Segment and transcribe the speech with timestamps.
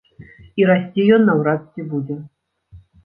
[0.61, 2.17] І расці ён наўрад ці будзе.